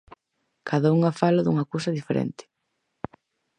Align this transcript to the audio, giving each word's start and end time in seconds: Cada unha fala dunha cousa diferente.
Cada 0.69 0.87
unha 0.97 1.11
fala 1.19 1.43
dunha 1.43 1.69
cousa 1.71 1.95
diferente. 1.97 2.43